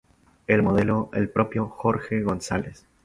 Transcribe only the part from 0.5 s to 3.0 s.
modelo, el propio Jorge González.